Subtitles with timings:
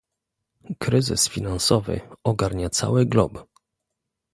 [0.79, 3.45] Kryzys finansowy ogarnia cały glob